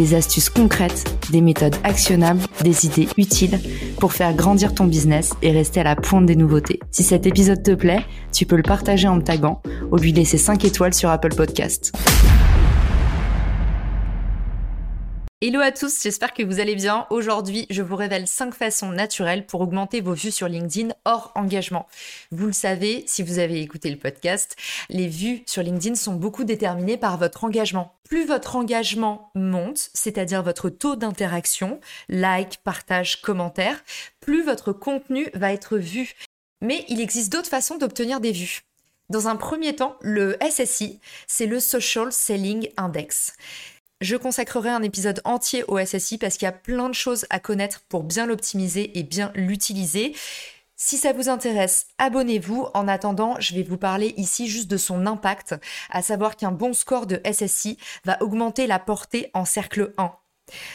[0.00, 3.60] des astuces concrètes, des méthodes actionnables, des idées utiles
[3.98, 6.80] pour faire grandir ton business et rester à la pointe des nouveautés.
[6.90, 9.60] Si cet épisode te plaît, tu peux le partager en me taguant
[9.92, 11.92] ou lui laisser 5 étoiles sur Apple Podcast.
[15.42, 17.06] Hello à tous, j'espère que vous allez bien.
[17.08, 21.88] Aujourd'hui, je vous révèle 5 façons naturelles pour augmenter vos vues sur LinkedIn hors engagement.
[22.30, 24.54] Vous le savez, si vous avez écouté le podcast,
[24.90, 27.94] les vues sur LinkedIn sont beaucoup déterminées par votre engagement.
[28.06, 31.80] Plus votre engagement monte, c'est-à-dire votre taux d'interaction,
[32.10, 33.82] like, partage, commentaire,
[34.20, 36.16] plus votre contenu va être vu.
[36.60, 38.60] Mais il existe d'autres façons d'obtenir des vues.
[39.08, 43.32] Dans un premier temps, le SSI, c'est le Social Selling Index.
[44.00, 47.38] Je consacrerai un épisode entier au SSI parce qu'il y a plein de choses à
[47.38, 50.16] connaître pour bien l'optimiser et bien l'utiliser.
[50.74, 52.68] Si ça vous intéresse, abonnez-vous.
[52.72, 55.54] En attendant, je vais vous parler ici juste de son impact,
[55.90, 60.10] à savoir qu'un bon score de SSI va augmenter la portée en cercle 1.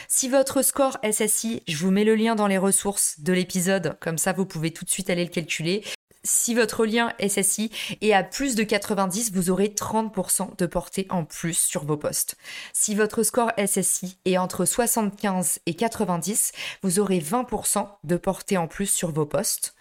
[0.06, 4.18] Si votre score SSI, je vous mets le lien dans les ressources de l'épisode, comme
[4.18, 5.82] ça vous pouvez tout de suite aller le calculer,
[6.26, 11.24] si votre lien SSI est à plus de 90, vous aurez 30% de portée en
[11.24, 12.36] plus sur vos postes.
[12.72, 18.66] Si votre score SSI est entre 75 et 90, vous aurez 20% de portée en
[18.66, 19.74] plus sur vos postes.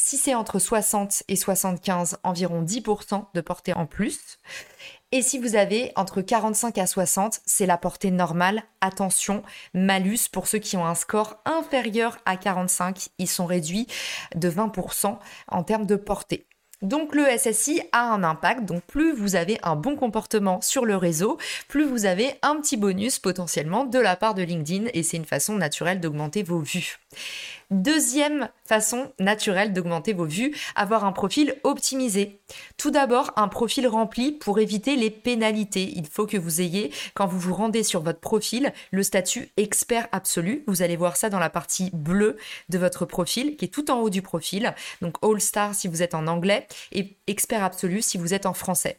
[0.00, 4.38] Si c'est entre 60 et 75, environ 10% de portée en plus.
[5.10, 8.62] Et si vous avez entre 45 à 60, c'est la portée normale.
[8.82, 9.42] Attention,
[9.72, 13.86] malus pour ceux qui ont un score inférieur à 45, ils sont réduits
[14.34, 15.16] de 20%
[15.48, 16.46] en termes de portée.
[16.82, 20.96] Donc le SSI a un impact, donc plus vous avez un bon comportement sur le
[20.96, 21.38] réseau,
[21.68, 25.24] plus vous avez un petit bonus potentiellement de la part de LinkedIn et c'est une
[25.24, 26.98] façon naturelle d'augmenter vos vues.
[27.70, 32.40] Deuxième façon naturelle d'augmenter vos vues, avoir un profil optimisé.
[32.78, 35.92] Tout d'abord, un profil rempli pour éviter les pénalités.
[35.94, 40.08] Il faut que vous ayez, quand vous vous rendez sur votre profil, le statut expert
[40.12, 40.64] absolu.
[40.66, 42.38] Vous allez voir ça dans la partie bleue
[42.70, 44.74] de votre profil, qui est tout en haut du profil.
[45.02, 48.54] Donc All Star si vous êtes en anglais et expert absolu si vous êtes en
[48.54, 48.96] français.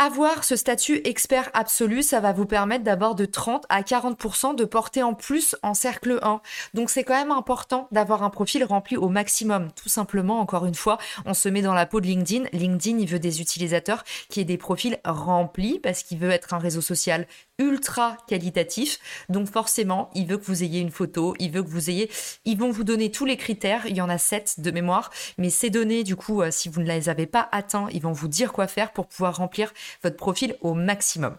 [0.00, 4.64] Avoir ce statut expert absolu, ça va vous permettre d'avoir de 30 à 40% de
[4.64, 6.40] portée en plus en cercle 1.
[6.72, 9.72] Donc c'est quand même important d'avoir un profil rempli au maximum.
[9.72, 12.44] Tout simplement, encore une fois, on se met dans la peau de LinkedIn.
[12.52, 16.58] LinkedIn, il veut des utilisateurs qui aient des profils remplis parce qu'il veut être un
[16.58, 17.26] réseau social
[17.58, 19.00] ultra qualitatif.
[19.28, 22.08] Donc forcément, il veut que vous ayez une photo, il veut que vous ayez...
[22.44, 25.50] Ils vont vous donner tous les critères, il y en a sept de mémoire, mais
[25.50, 28.28] ces données, du coup, euh, si vous ne les avez pas atteints, ils vont vous
[28.28, 29.72] dire quoi faire pour pouvoir remplir
[30.02, 31.36] votre profil au maximum.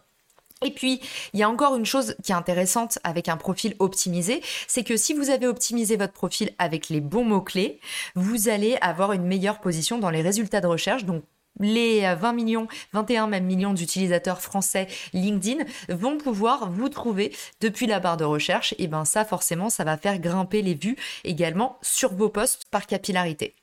[0.61, 0.99] Et puis,
[1.33, 4.97] il y a encore une chose qui est intéressante avec un profil optimisé, c'est que
[4.97, 7.79] si vous avez optimisé votre profil avec les bons mots-clés,
[8.15, 11.05] vous allez avoir une meilleure position dans les résultats de recherche.
[11.05, 11.23] Donc,
[11.59, 17.99] les 20 millions, 21 même millions d'utilisateurs français LinkedIn vont pouvoir vous trouver depuis la
[17.99, 18.73] barre de recherche.
[18.77, 22.85] Et ben ça, forcément, ça va faire grimper les vues également sur vos posts par
[22.85, 23.55] capillarité.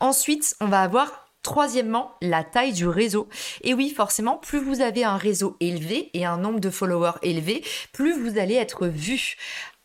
[0.00, 3.28] Ensuite, on va avoir Troisièmement, la taille du réseau.
[3.62, 7.64] Et oui, forcément, plus vous avez un réseau élevé et un nombre de followers élevé,
[7.92, 9.36] plus vous allez être vu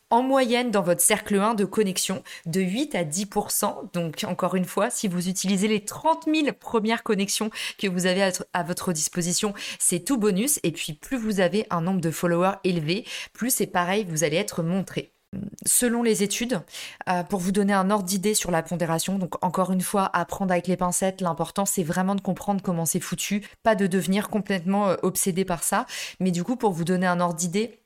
[0.09, 3.91] en moyenne dans votre cercle 1 de connexion de 8 à 10%.
[3.93, 8.31] Donc encore une fois, si vous utilisez les 30 000 premières connexions que vous avez
[8.53, 10.59] à votre disposition, c'est tout bonus.
[10.63, 14.37] Et puis plus vous avez un nombre de followers élevé, plus c'est pareil, vous allez
[14.37, 15.16] être montré
[15.65, 16.61] selon les études,
[17.09, 20.51] euh, pour vous donner un ordre d'idée sur la pondération, donc encore une fois, apprendre
[20.51, 24.89] avec les pincettes, l'important c'est vraiment de comprendre comment c'est foutu, pas de devenir complètement
[24.89, 25.85] euh, obsédé par ça,
[26.19, 27.79] mais du coup pour vous donner un ordre d'idée,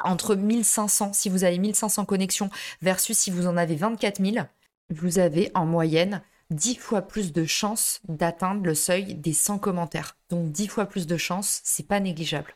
[0.00, 2.50] entre 1500, si vous avez 1500 connexions
[2.80, 4.44] versus si vous en avez 24 000,
[4.90, 10.16] vous avez en moyenne 10 fois plus de chances d'atteindre le seuil des 100 commentaires.
[10.28, 12.54] Donc 10 fois plus de chances, c'est pas négligeable.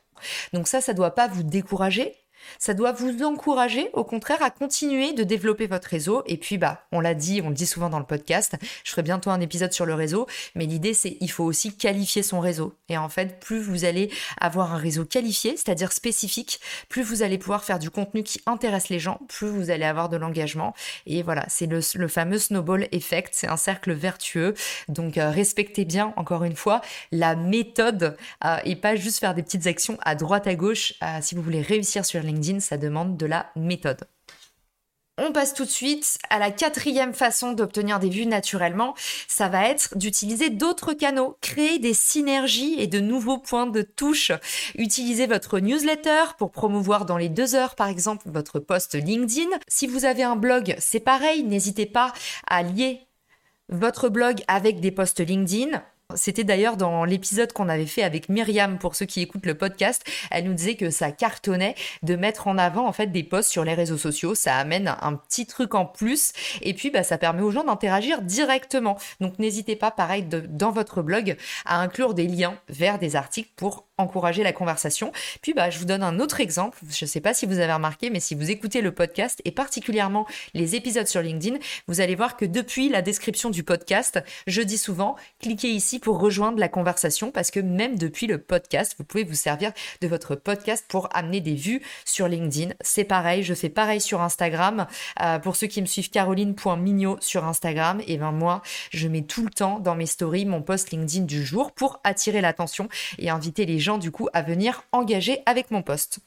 [0.53, 2.15] Donc ça, ça doit pas vous décourager,
[2.59, 6.23] ça doit vous encourager, au contraire, à continuer de développer votre réseau.
[6.27, 9.03] Et puis, bah, on l'a dit, on le dit souvent dans le podcast, je ferai
[9.03, 12.75] bientôt un épisode sur le réseau, mais l'idée, c'est il faut aussi qualifier son réseau.
[12.89, 14.11] Et en fait, plus vous allez
[14.41, 18.89] avoir un réseau qualifié, c'est-à-dire spécifique, plus vous allez pouvoir faire du contenu qui intéresse
[18.89, 20.75] les gens, plus vous allez avoir de l'engagement.
[21.07, 24.55] Et voilà, c'est le, fameux snowball effect, c'est un cercle vertueux.
[24.89, 26.81] Donc, euh, respectez bien, encore une fois,
[27.13, 30.95] la méthode euh, et pas juste faire des petites actions à droite, à gauche.
[31.03, 34.07] Euh, si vous voulez réussir sur LinkedIn, ça demande de la méthode.
[35.19, 38.95] On passe tout de suite à la quatrième façon d'obtenir des vues naturellement.
[39.29, 44.31] Ça va être d'utiliser d'autres canaux, créer des synergies et de nouveaux points de touche.
[44.75, 49.49] Utilisez votre newsletter pour promouvoir dans les deux heures, par exemple, votre post LinkedIn.
[49.69, 51.45] Si vous avez un blog, c'est pareil.
[51.45, 52.13] N'hésitez pas
[52.47, 53.01] à lier
[53.71, 55.83] votre blog avec des posts LinkedIn.
[56.15, 60.05] C'était d'ailleurs dans l'épisode qu'on avait fait avec Myriam pour ceux qui écoutent le podcast.
[60.31, 61.75] Elle nous disait que ça cartonnait
[62.05, 64.37] de mettre en avant en fait des posts sur les réseaux sociaux.
[64.37, 66.33] Ça amène un petit truc en plus
[66.63, 68.97] et puis bah, ça permet aux gens d'interagir directement.
[69.21, 73.87] Donc n'hésitez pas, pareil, dans votre blog à inclure des liens vers des articles pour
[73.99, 75.11] encourager la conversation.
[75.43, 76.79] Puis bah, je vous donne un autre exemple.
[76.89, 79.51] Je ne sais pas si vous avez remarqué, mais si vous écoutez le podcast et
[79.51, 81.59] particulièrement les épisodes sur LinkedIn,
[81.89, 86.19] vous allez voir que depuis la description du podcast, je dis souvent, cliquez ici pour
[86.19, 90.35] rejoindre la conversation parce que même depuis le podcast, vous pouvez vous servir de votre
[90.35, 92.75] podcast pour amener des vues sur LinkedIn.
[92.81, 94.87] C'est pareil, je fais pareil sur Instagram.
[95.23, 99.45] Euh, pour ceux qui me suivent, caroline.mignot sur Instagram, et ben moi, je mets tout
[99.45, 102.89] le temps dans mes stories mon post LinkedIn du jour pour attirer l'attention
[103.19, 106.21] et inviter les gens du coup à venir engager avec mon poste.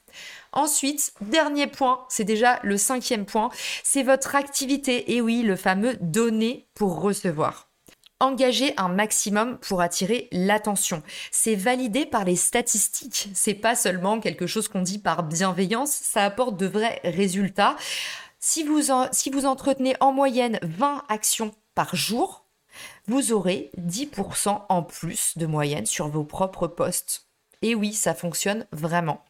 [0.52, 3.50] Ensuite, dernier point, c'est déjà le cinquième point,
[3.84, 5.14] c'est votre activité.
[5.14, 7.69] Et oui, le fameux donner pour recevoir.
[8.20, 11.02] Engager un maximum pour attirer l'attention.
[11.30, 13.30] C'est validé par les statistiques.
[13.34, 17.76] C'est pas seulement quelque chose qu'on dit par bienveillance, ça apporte de vrais résultats.
[18.38, 18.90] Si vous,
[19.46, 22.46] entretenez en moyenne 20 actions par jour,
[23.06, 27.26] vous aurez 10% en plus de moyenne sur vos propres postes.
[27.62, 29.22] Et oui, ça fonctionne vraiment.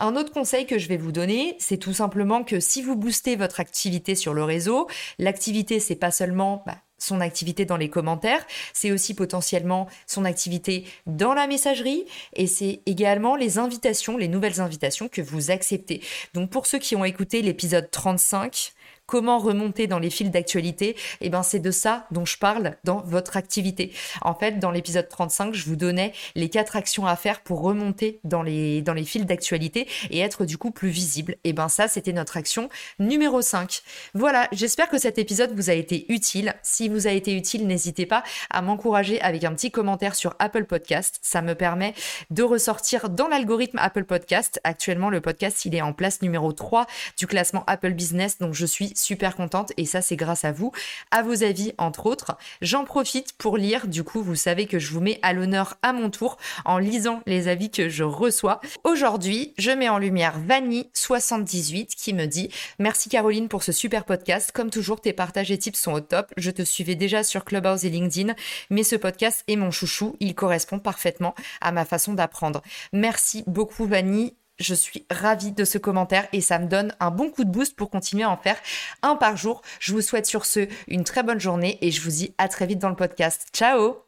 [0.00, 3.36] Un autre conseil que je vais vous donner, c'est tout simplement que si vous boostez
[3.36, 4.88] votre activité sur le réseau,
[5.18, 10.84] l'activité, c'est pas seulement bah, son activité dans les commentaires, c'est aussi potentiellement son activité
[11.06, 12.04] dans la messagerie
[12.34, 16.02] et c'est également les invitations, les nouvelles invitations que vous acceptez.
[16.34, 18.72] Donc pour ceux qui ont écouté l'épisode 35,
[19.08, 23.00] comment remonter dans les fils d'actualité, eh ben c'est de ça dont je parle dans
[23.00, 23.90] votre activité.
[24.20, 28.20] En fait, dans l'épisode 35, je vous donnais les quatre actions à faire pour remonter
[28.22, 31.32] dans les, dans les fils d'actualité et être du coup plus visible.
[31.44, 32.68] Et eh ben ça, c'était notre action
[32.98, 33.80] numéro 5.
[34.12, 36.54] Voilà, j'espère que cet épisode vous a été utile.
[36.62, 40.66] Si vous a été utile, n'hésitez pas à m'encourager avec un petit commentaire sur Apple
[40.66, 41.18] Podcast.
[41.22, 41.94] Ça me permet
[42.28, 44.60] de ressortir dans l'algorithme Apple Podcast.
[44.64, 48.66] Actuellement, le podcast, il est en place numéro 3 du classement Apple Business, donc je
[48.66, 50.72] suis super contente et ça c'est grâce à vous,
[51.10, 52.36] à vos avis entre autres.
[52.60, 55.92] J'en profite pour lire, du coup vous savez que je vous mets à l'honneur à
[55.92, 58.60] mon tour en lisant les avis que je reçois.
[58.84, 64.52] Aujourd'hui, je mets en lumière Vanny78 qui me dit Merci Caroline pour ce super podcast.
[64.52, 66.32] Comme toujours, tes partages et tips sont au top.
[66.36, 68.34] Je te suivais déjà sur Clubhouse et LinkedIn,
[68.70, 70.16] mais ce podcast est mon chouchou.
[70.20, 72.62] Il correspond parfaitement à ma façon d'apprendre.
[72.92, 74.34] Merci beaucoup Vanny.
[74.60, 77.76] Je suis ravie de ce commentaire et ça me donne un bon coup de boost
[77.76, 78.56] pour continuer à en faire
[79.02, 79.62] un par jour.
[79.78, 82.66] Je vous souhaite sur ce une très bonne journée et je vous dis à très
[82.66, 83.46] vite dans le podcast.
[83.52, 83.98] Ciao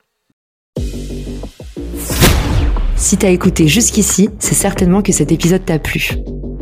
[2.96, 6.10] Si t'as écouté jusqu'ici, c'est certainement que cet épisode t'a plu.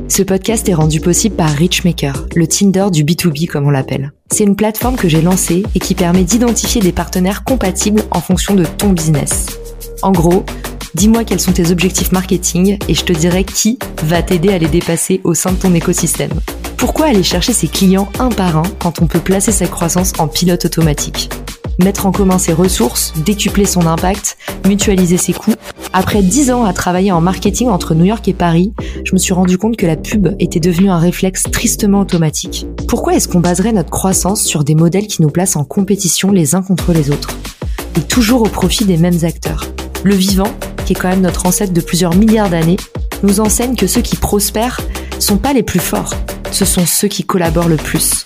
[0.08, 4.12] Ce podcast est rendu possible par Richmaker, le Tinder du B2B comme on l'appelle.
[4.30, 8.54] C'est une plateforme que j'ai lancée et qui permet d'identifier des partenaires compatibles en fonction
[8.54, 9.46] de ton business.
[10.02, 10.44] En gros,
[10.94, 14.68] Dis-moi quels sont tes objectifs marketing et je te dirai qui va t'aider à les
[14.68, 16.32] dépasser au sein de ton écosystème.
[16.76, 20.28] Pourquoi aller chercher ses clients un par un quand on peut placer sa croissance en
[20.28, 21.30] pilote automatique?
[21.82, 24.36] Mettre en commun ses ressources, décupler son impact,
[24.66, 25.54] mutualiser ses coûts.
[25.92, 28.72] Après 10 ans à travailler en marketing entre New York et Paris,
[29.04, 32.66] je me suis rendu compte que la pub était devenue un réflexe tristement automatique.
[32.88, 36.54] Pourquoi est-ce qu'on baserait notre croissance sur des modèles qui nous placent en compétition les
[36.54, 37.36] uns contre les autres?
[37.96, 39.68] Et toujours au profit des mêmes acteurs
[40.04, 40.50] le vivant,
[40.88, 42.78] qui est quand même notre ancêtre de plusieurs milliards d'années,
[43.22, 44.80] nous enseigne que ceux qui prospèrent
[45.18, 46.14] sont pas les plus forts,
[46.50, 48.24] ce sont ceux qui collaborent le plus.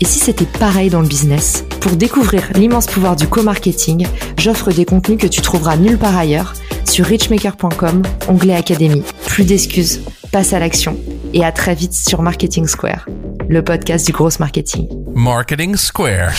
[0.00, 4.06] Et si c'était pareil dans le business Pour découvrir l'immense pouvoir du co-marketing,
[4.38, 6.52] j'offre des contenus que tu trouveras nulle part ailleurs
[6.84, 9.02] sur richmaker.com, onglet Académie.
[9.26, 10.96] Plus d'excuses, passe à l'action
[11.32, 13.08] et à très vite sur Marketing Square,
[13.48, 14.86] le podcast du gros marketing.
[15.16, 16.32] Marketing Square.